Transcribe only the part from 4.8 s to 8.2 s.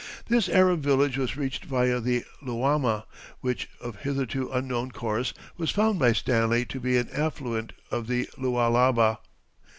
course, was found by Stanley to be an affluent of